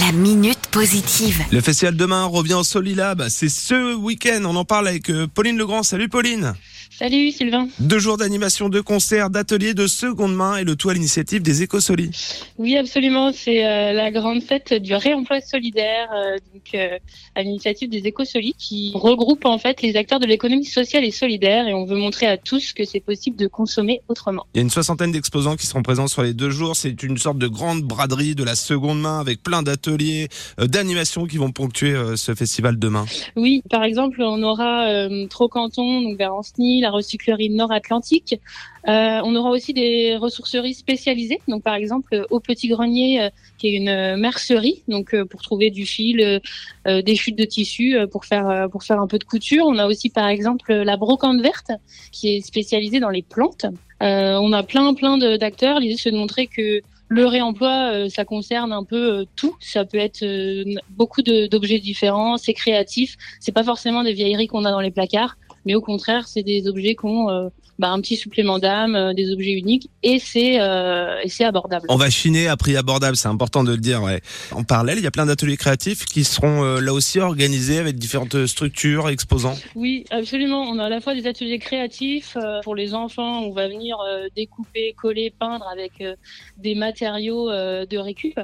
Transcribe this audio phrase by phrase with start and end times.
[0.00, 1.42] La minute positive.
[1.52, 3.28] Le festival demain revient au Solilab.
[3.28, 4.42] C'est ce week-end.
[4.44, 5.82] On en parle avec euh, Pauline Legrand.
[5.82, 6.54] Salut Pauline.
[6.98, 7.68] Salut Sylvain.
[7.78, 11.62] Deux jours d'animation, de concerts, d'ateliers de seconde main et le tout à l'initiative des
[11.62, 12.42] Écosolis.
[12.56, 13.32] Oui, absolument.
[13.34, 16.96] C'est euh, la grande fête du réemploi solidaire, euh, donc euh,
[17.34, 21.68] à l'initiative des Écosolis, qui regroupe en fait les acteurs de l'économie sociale et solidaire.
[21.68, 24.46] Et on veut montrer à tous que c'est possible de consommer autrement.
[24.54, 26.76] Il y a une soixantaine d'exposants qui seront présents sur les deux jours.
[26.76, 31.26] C'est une sorte de grande braderie de la seconde main avec plein d'ateliers, euh, d'animations
[31.26, 33.06] qui vont ponctuer euh, ce festival demain.
[33.36, 38.40] Oui, par exemple, on aura euh, Trocanton, donc vers Ancenis, la recyclerie Nord-Atlantique.
[38.88, 43.76] Euh, on aura aussi des ressourceries spécialisées, donc par exemple au Petit Grenier, qui est
[43.76, 46.40] une mercerie, donc pour trouver du fil,
[46.86, 49.64] des chutes de tissu pour faire pour faire un peu de couture.
[49.66, 51.72] On a aussi par exemple la brocante verte,
[52.12, 53.66] qui est spécialisée dans les plantes.
[54.00, 55.80] On a plein plein d'acteurs.
[55.80, 59.56] L'idée c'est de montrer que le réemploi, euh, ça concerne un peu euh, tout.
[59.60, 62.36] Ça peut être euh, beaucoup d'objets différents.
[62.36, 63.16] C'est créatif.
[63.40, 66.68] C'est pas forcément des vieilleries qu'on a dans les placards, mais au contraire, c'est des
[66.68, 71.28] objets euh, bah, un petit supplément d'âme, euh, des objets uniques, et c'est euh, et
[71.28, 71.86] c'est abordable.
[71.88, 74.02] On va chiner à prix abordable, c'est important de le dire.
[74.02, 74.20] Ouais.
[74.52, 77.96] En parallèle, il y a plein d'ateliers créatifs qui seront euh, là aussi organisés avec
[77.96, 79.56] différentes structures, exposants.
[79.74, 80.62] Oui, absolument.
[80.62, 83.40] On a à la fois des ateliers créatifs euh, pour les enfants.
[83.40, 86.14] On va venir euh, découper, coller, peindre avec euh,
[86.58, 88.38] des matériaux euh, de récup.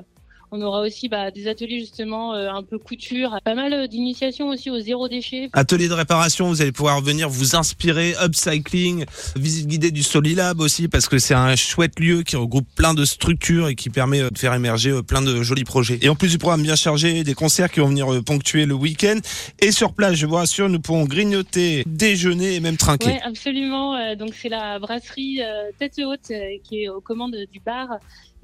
[0.54, 4.48] On aura aussi bah, des ateliers justement euh, un peu couture, pas mal euh, d'initiations
[4.48, 5.48] aussi au zéro déchet.
[5.54, 10.88] Atelier de réparation, vous allez pouvoir venir vous inspirer, upcycling, visite guidée du Solilab aussi,
[10.88, 14.28] parce que c'est un chouette lieu qui regroupe plein de structures et qui permet euh,
[14.28, 15.98] de faire émerger plein de jolis projets.
[16.02, 19.20] Et en plus du programme bien chargé, des concerts qui vont venir ponctuer le week-end.
[19.62, 23.06] Et sur place, je vous rassure, nous pourrons grignoter, déjeuner et même trinquer.
[23.06, 24.14] Ouais, absolument.
[24.16, 25.40] Donc c'est la brasserie
[25.78, 26.30] Tête Haute
[26.62, 27.88] qui est aux commandes du bar.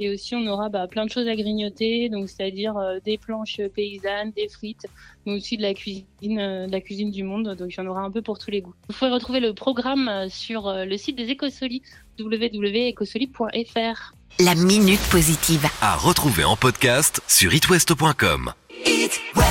[0.00, 3.60] Et aussi on aura bah, plein de choses à grignoter, donc c'est-à-dire euh, des planches
[3.74, 4.86] paysannes, des frites,
[5.26, 6.06] mais aussi de la cuisine,
[6.38, 7.54] euh, de la cuisine du monde.
[7.58, 8.74] Donc il y en aura un peu pour tous les goûts.
[8.88, 11.82] Vous pouvez retrouver le programme euh, sur euh, le site des Écosolis
[12.18, 14.14] www.ecosoli.fr.
[14.40, 15.66] La minute positive.
[15.80, 18.52] À retrouver en podcast sur itwest.com.